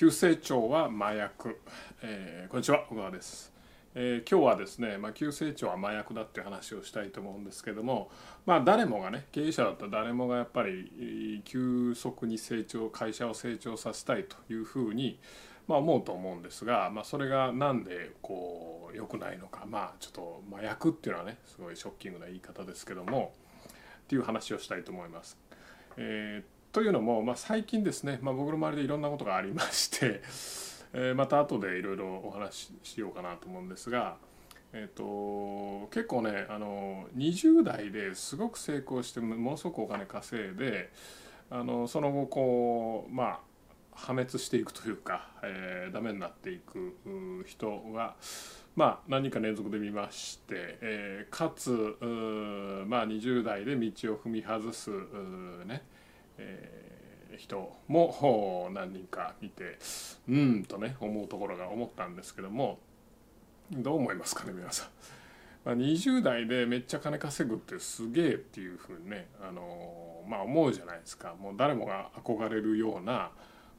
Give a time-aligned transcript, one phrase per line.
[0.00, 1.60] 急成長は麻薬、
[2.00, 3.52] えー、こんにちは小川です、
[3.94, 8.10] えー、今日はですね、まあ、急成長は麻薬だっていう話をしたいと思うんですけども
[8.46, 15.18] まあ誰もがね経営者だったら誰もがやっぱり急速に成長会社を成長させたいというふうに
[15.68, 19.66] まあ、思うと思うんですが、まあ、それが何でこう良くないのか。
[19.68, 23.34] まあちょっと麻薬っていうのはねすごいショッキングな言い方ですけども
[23.68, 25.36] っていう話をしたいと思います。
[25.98, 30.22] えーというのも、まあ、最近ですね、まあ、僕の周りでいろんなことがありまして、
[30.94, 34.16] えー、また後でいろいろお話ししようかなと思うんですが、
[34.72, 40.90] えーと、結構ねあの20代ですごく成功してものすごくお金稼いで
[41.50, 43.40] あのその後こうまあ
[43.92, 48.14] 破滅していくというか、えー、ダメになっていく人が、
[48.76, 51.70] まあ、何人か連続で見まして、えー、かつ
[52.86, 54.90] まあ、20代で道を踏み外す
[55.66, 55.82] ね
[56.40, 59.78] え、人も何人か見て
[60.28, 62.78] うんとね思うところが思ったんですけども
[63.70, 64.88] どう思いますかね皆さん。
[65.62, 73.30] まあ、20代でめっちゃ金稼ぐってすげえっていうふうにね、あのまあ、思うじゃないですかもう誰もが憧れるような、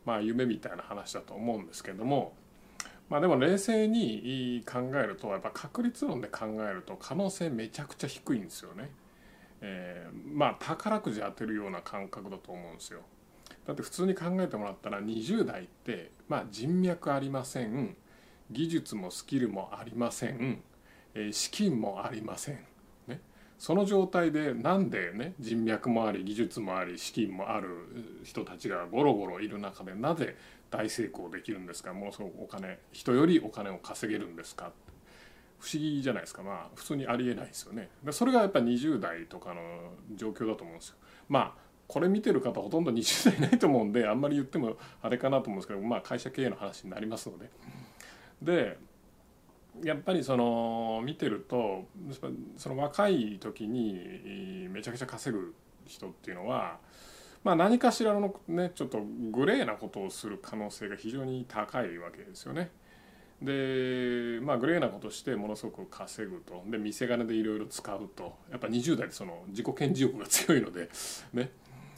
[0.05, 2.35] まあ、夢みたいな話だと思うんですけども、
[3.09, 8.91] まあ、でも冷静に考えるとやっぱ確率論で考えると可能性めちゃくちゃ低いんですよね。
[9.61, 13.01] えー、まあ宝くじ当てるような感覚だと思うんですよ。
[13.65, 17.95] だって普通に考えてもらったら20代って、まあ、人脈ありません。
[18.49, 20.61] 技術もスキルもありません、
[21.13, 22.59] えー、資金もありません、
[23.07, 23.21] ね、
[23.57, 27.69] その状態でなんでね人脈もあり技術もあり資金もある
[28.25, 30.35] 人たちがゴロゴロいる中でなぜ
[30.69, 31.93] 大成功できるんですか？
[31.93, 34.73] ものすごくお金人よりお金を稼げるんですか？
[35.61, 36.41] 不思議じゃないですか。
[36.41, 37.89] まあ普通にありえないですよね。
[38.09, 39.61] それがやっぱ20代とかの
[40.15, 40.95] 状況だと思うんですよ。
[41.29, 47.49] まあこれ見てる方ほとんど20代いないと思うんであんまり言ってもあれかなと思うんですけどまあ会社経営の話になりますので。
[48.41, 48.77] で
[49.83, 51.85] やっぱりその見てると
[52.57, 55.53] その若い時にめちゃくちゃ稼ぐ
[55.85, 56.79] 人っていうのは
[57.43, 59.01] まあ何かしらのねちょっと
[59.31, 62.71] グレーなことをする可能性が非常に高いわけですよね。
[63.41, 66.63] でまあグレーなことしてものすごく稼ぐと。
[66.67, 68.35] で見せ金でいろいろ使うと。
[68.51, 70.89] やっぱ20代でその自己顕示欲が強いので
[71.33, 71.51] ね。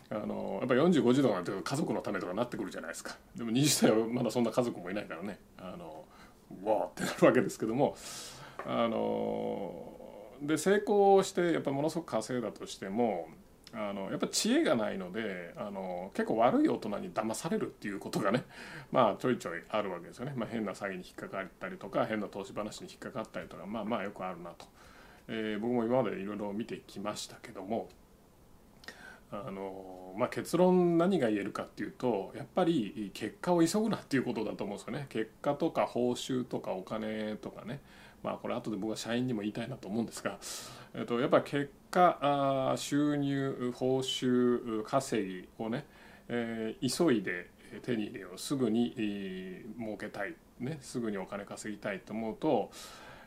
[0.10, 3.18] あのやっぱ4050とかなって家族のためとかなってくるじゃないですか。
[3.36, 5.40] でも20代はまだそんな家族もいないからね。
[5.58, 6.06] あの
[6.64, 7.98] わーってなるわけですけども。
[8.66, 9.92] あの
[10.42, 13.28] で成功してやっぱものすごく稼いだとしても
[13.76, 18.44] あのやっぱ知恵がないのであの結構悪い大人に騙されるっていうことがね
[18.92, 24.68] まあちょいちょいあるわけですよね、まあ、変な詐欺に引っかかったりとか変な投資話に引っかかったりとかまあまあよくあるなと、
[25.28, 27.90] えー、僕も今までいろいろ見てきましたけども
[29.32, 35.08] あのまあ、結論何が言えるかっていうとやっぱり結果を急ぐなっていうことだと思うんですよね。
[35.10, 37.82] 結果とか報酬とかお金とかね。
[38.24, 40.40] まあこれ後で僕は社員にも言いたいなと思うんですが、
[40.96, 45.86] えっと、やっぱ結果あ収入報酬稼ぎをね、
[46.30, 47.50] えー、急いで
[47.82, 48.40] 手に入れよう。
[48.40, 52.72] すぐに、えー、儲けたい、ね、すぐにお金稼ぎたいと思うと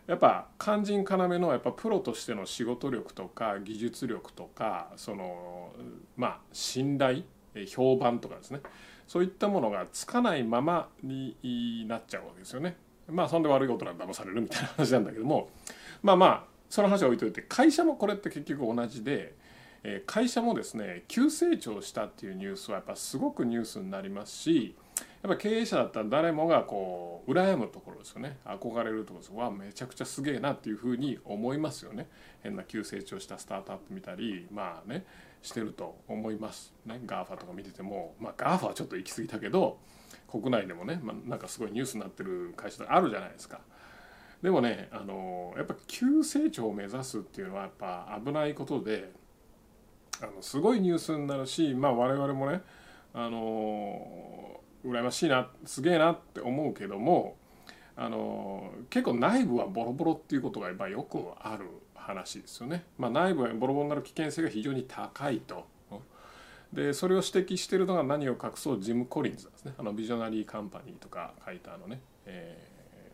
[0.07, 5.73] やっぱ肝心要のやっぱプロとしての仕事力とか技術力とかその
[6.17, 7.25] まあ信頼
[7.69, 8.61] 評判とかですね。
[9.09, 12.77] そういったものがつかないままになっちゃうわけですよね。
[13.09, 15.51] まあそんで悪い大人に騙されるみたいな話なんだけども
[16.03, 19.35] まあまあその話は置いといて会社もこれって結局同じで
[20.07, 24.75] 会社もですね急成長したっていうニュースはやっぱすごくニュースになりますし
[25.23, 28.39] やっぱ経営者だったら誰もがこう羨むところですよね。
[28.45, 32.09] 憧れるところですわめちゃくちゃすげえなっていうふうに思いますよね。
[32.43, 35.05] 変な急成長したスタートアップ見たりまあね
[35.43, 36.73] してると思います。
[36.85, 38.15] ね GAFA とか見てても。
[38.21, 39.79] まあ GAFA はちょっと行き過ぎたけど
[40.41, 43.61] 国内でもね、まあ、なんかすごいニュースになってる会社あるじゃないですか。
[44.43, 49.11] でもねあのやっぱ急成長を目指すっていうのはやっぱ危ないことで
[50.23, 52.61] あのすごいニュースになるし、まあ、我々もね
[53.15, 57.37] あの羨ましいなすげえなって思うけども
[57.97, 61.65] あの結構内部はボロボロっていうことがまあよくある
[61.95, 62.85] 話ですよね。
[62.99, 65.67] まあ、内部はボロボロになる危険性が非常に高いと。
[66.77, 69.73] でそれを指摘してるのが何を隠そうジム・コリンズなんですね。
[69.79, 72.69] あのビジョナリーカンパニーとか書いたあのね、え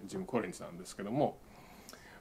[0.04, 1.38] ー、ジム・コリンズなんですけども、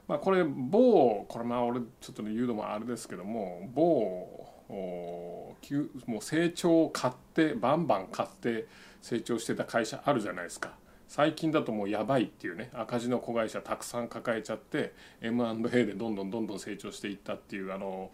[0.06, 8.68] まあ、これ某これまあ俺ちょっと言うのもあれですけども某もう成長を買ってバンバン買って
[9.00, 10.70] 成長してた会社あるじゃないですか。
[11.08, 18.12] 最近だともうやばいっていうね赤字の子会社たくさん抱えちゃって M&A でどんどんどんどん成長していったっていうあの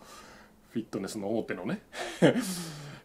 [0.71, 1.83] フィットネスの大手のね。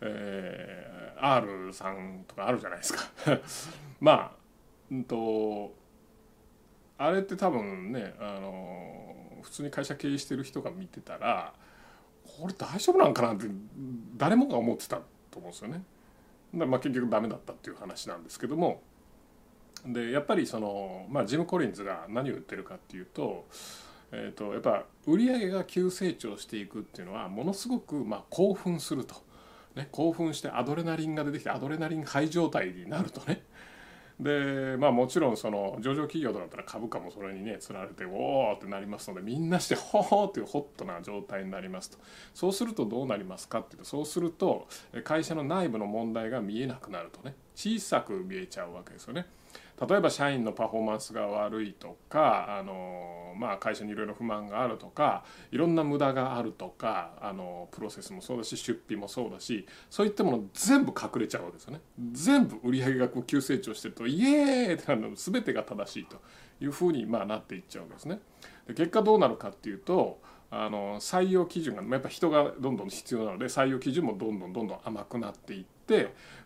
[0.06, 3.04] えー、R さんとかあるじゃないですか。
[4.02, 4.32] まあ
[4.92, 5.74] うんと
[6.98, 11.54] あれって多分ねあの普通に会社経営してる人が見てたら
[12.38, 13.48] これ大丈夫なんかなって
[14.18, 14.98] 誰もが思ってた
[15.32, 15.84] と思うんですよね。
[16.54, 18.82] まあ結局ダメだったっていう話なんですけども。
[19.86, 23.46] でやっぱりその、まあ、ジム・コリンズが何を言ってるかっていうと,、
[24.12, 29.16] えー、とやっぱ売り上げが急成長していくっていうのはものすごくまあ興奮すると、
[29.76, 33.44] ね、興奮してアドレナリンが出てきてアドレナリン肺状態になるとね。
[34.20, 41.98] でまあもちろんその上場企業だったら株価もそれにねつられておおってなりますのでみんなしてほほーっていうホットな状態になりますと。
[42.34, 44.68] そうするとどうなりますかっていうとそうすると
[45.04, 47.36] 会社の内部の問題が見えなくなるとね。
[47.56, 49.26] 小さく見えちゃうわけですよね。
[49.88, 66.22] 例えば社員のパフォーマンスが悪いとかあの、まあ、会社にいろいろ不満があるとかいろんな無駄があるとかあのプロセスもそうだし出費もそうだしそういったもの全部隠れちゃうわけですよね全部売上が急成長してるとイエーイってなるの全てが正しいと
[66.62, 68.20] いうふうにまあなっていっちゃうわけですね
[68.68, 70.22] で結果どうなるかっていうと
[70.52, 75.74] あの採用基準がやっぱ人がどんどん必要なので採用基準もどんどんどんどん甘くなっていって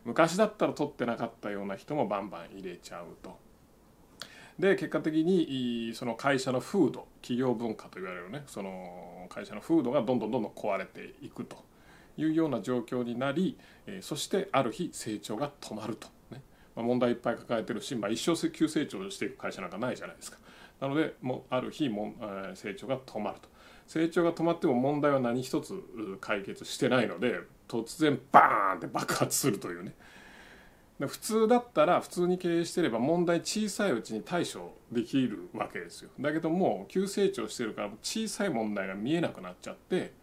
[0.06, 3.38] 昔だったら取ってなかったような人もバンバン入れちゃうと。
[4.60, 11.58] で結果的にその会社の風土企業文化と言われるねその会社の風土がどんどんどんどん壊れていくと
[12.18, 13.56] いうような状況になり
[14.02, 16.42] そしてある日成長が止まると、ね
[16.76, 20.40] まあ、問題いっぱい抱えてるし、まあ、一生急成長していく会社なんかないじゃないですか。
[20.82, 22.14] なのでもうある日も
[22.56, 23.50] 成長が止まると。
[23.88, 25.82] 成長が止まっても問題は何一つ
[26.20, 29.94] 解決してないので突然バーンって爆発するというね。
[31.00, 36.10] 普通だったら普通に経営してれば問題小さいうちに対処できるわけですよ。
[36.20, 40.14] だけども急成長してるから小さい問題が見えなくなっちゃって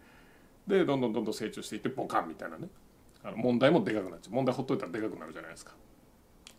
[0.67, 2.67] でどんどんどんどん成長していってボカンみたいなね。
[3.23, 4.35] あの問題もでかくなっちゃう。
[4.35, 5.73] 問題ほっといたらでかくなるじゃないですか。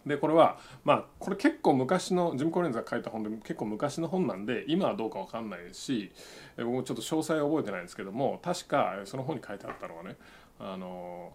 [0.07, 6.13] でこれはまあこれ結構昔のジム・コレンズが書いた本で結構昔の本なんで今はどうか分かんないですし
[6.57, 10.17] 僕もちょっと詳細は覚えてないんですけども確かその本に書いてあったのはね
[10.59, 11.33] あの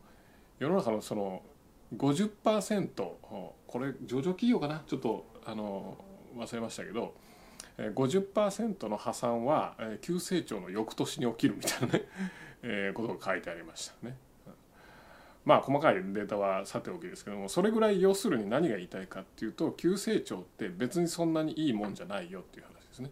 [0.60, 1.42] 世の中のその
[1.96, 4.84] 50%これ上場企業かな？
[4.88, 5.98] ちょっとあの
[6.38, 7.14] 忘れましたけど
[7.78, 12.04] 50%の破産は急成長の翌年に起きるみたいなね、
[12.64, 14.18] えことが書いてありましたね。
[15.44, 23.12] まあ細かいデータはさておきですけどもそれぐらい要するに何が言いたいかっていうと急成長って別にそんなにいいもんじゃないよっていう話ですね。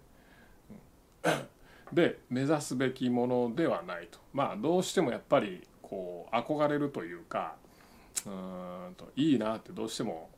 [1.91, 7.55] で目指すべきものではないとまあどうしてもやっぱりこう憧れるというか
[8.25, 10.29] うんといいなってどうしても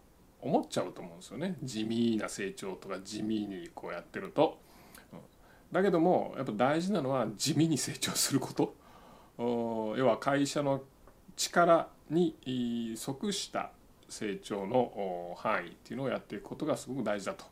[0.41, 1.57] 思っちゃうと思うんですよね。
[1.61, 4.59] 地味な成長とか地味にこうやってると。
[5.71, 8.75] だけどもやっぱ大事なのは地味に成長すること。
[9.37, 10.83] 要は会社の
[11.35, 13.71] 力に即した
[14.09, 17.45] 成長の範囲っていうのをやっていくことがすごく大事だと。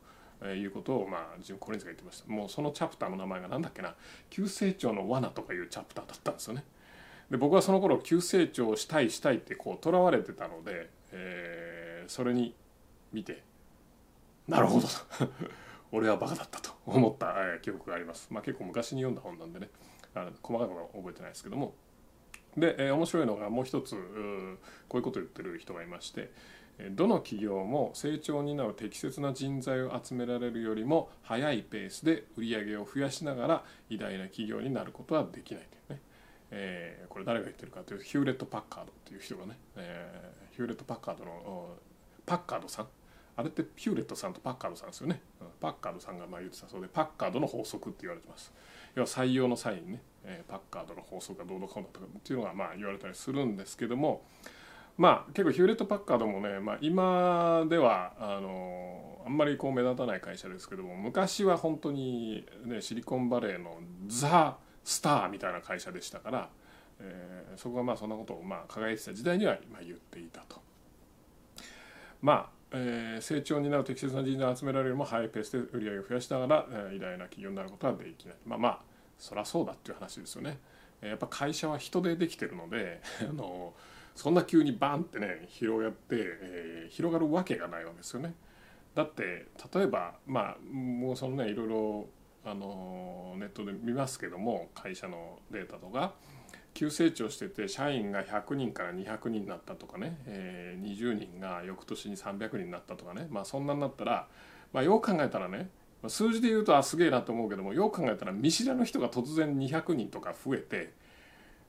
[0.56, 2.32] いうことを、まあ、ジム・コリンズが言ってました。
[2.32, 3.94] もうそのチャプターの名前が何だっけな。
[4.30, 6.64] 急成長の罠とかいうチャプターだったんですよね。
[7.30, 12.56] で僕はその頃急成長したいしたいってこうとらわれてたので、えー、それに
[13.14, 13.44] 見て
[14.48, 14.88] なるほど
[15.92, 19.70] 俺はバカだったと思った記憶があります、まあ、結構昔に読んだ本なんでね。
[20.16, 21.74] あの細かくは覚えてないですけども。
[22.58, 23.96] で、えー、面白いのがもう一つ
[24.88, 26.32] こういうことを言ってる人がいまして
[26.92, 36.02] どの企業も成長を担う適切な人材を集められるよりも速いペースで売り上げを増やしながら偉大な企業になることはできないというね、
[36.52, 41.78] えー、これ誰が言ってるかというとヒューレット・パッカードっていう人がね、えー、ヒューレット・パッカードの
[42.26, 42.88] パッカードさん。
[43.36, 45.22] あれってヒューレットさんとパッカードさんですよね。
[45.62, 48.52] パッカードさんがまあ言ってたそうでパッカードの法則って言われてます。
[48.96, 54.26] 要は採用の際にね、えパッカードの法則がどうのこうのとかっていうのがまあ言われたりするんですけども
[54.98, 66.50] まあ結構ヒューレット・パッカードもね、まあ、今ではあのあんまりこう目立たない会社ですけども昔は本当に、ね、シリコンバレーのザ・スターみたいな会社でしたから、
[67.00, 70.62] えー、そこがまあそんなことをまあ輝いてた時代には今言っていたと。
[72.22, 78.80] まあえー、成長になる適切な人材を集められるよりもハイペースで売り上げを増やしながら、えー、偉大な企業になることはできないまあまあ
[79.18, 80.60] そりゃそうだっていう話ですよね。
[81.02, 83.74] やっぱ会社は人でできてるので あの
[84.16, 88.34] そんな急にバンってね広がって、えー、広がるわけがないわけですよね。
[88.96, 92.10] だって例えばまあもうそのねいろいろ
[92.50, 96.14] あのネットで見ますけども会社のデータとか
[96.74, 104.28] 急成長してて社員が100人から200人になったとかね、えー、20人が翌年に300人になったとかねまあそんなになったら、
[104.74, 105.70] まあ、よく考えたらね
[106.08, 110.94] 数字で言うとあすげえなと思うけどもよく考えたら見知らぬ人が突然200人とか増えて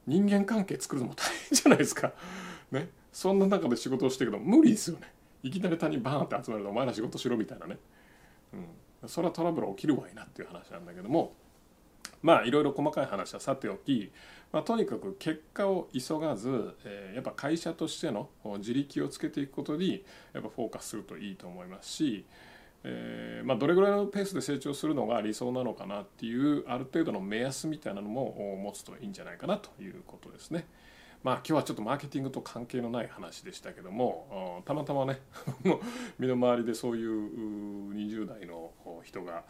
[0.06, 2.12] 人間関係作るのも大変じゃないですか。
[2.72, 5.12] ね、そんな中で仕事をしていくの無理ですよね。
[5.42, 7.78] いきなり他人バーンって集まるとお前ら仕事しろみたいなね、
[8.54, 8.64] うん、
[9.06, 11.34] それはトラブル起きるわいなっていう話なんだけども
[12.22, 14.12] まあいろいろ細かい話はさておき、
[14.52, 18.28] まあ、とにかく結果を急がず、えー、やっぱ会社としての
[18.58, 22.26] 自力をつけていくことにやっぱフォーカスするといいと思いますし、
[22.84, 30.66] えーまあ、どれぐらいのペースで成長するのが理想なのかなっていうある程度の目安みたいなのも持つといいんじゃないかなということですね。
[31.22, 35.20] まあ今日はちょっとマーケティングと関係のない話でしたけどもたまたまね
[36.18, 38.70] 身の回りでそういう20代の
[39.04, 39.44] 人が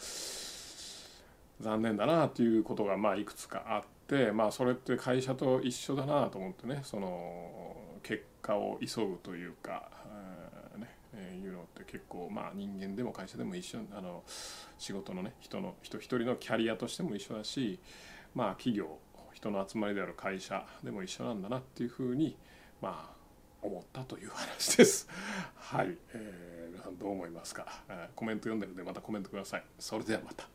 [1.60, 9.90] 残念だなということがまあいくつかあってまあそれって会社と一緒だなと思ってねその結果を急ぐというか、
[10.78, 14.24] ねえー、いうのって結構まあ人間でも会社でも一緒あの
[14.78, 17.78] 仕事のね人の人一人のキャリアとしても一緒だし
[18.34, 18.98] まあ企業
[19.40, 22.36] 人の集まりである会社でも一緒なんだなっていうふうに
[22.82, 23.20] まあ
[23.62, 25.08] 思ったという話です。
[25.56, 29.64] はい、えー、皆さんどう思いますか、えー、コメント読んでるんでまたコメントください。
[29.78, 30.46] それではまた。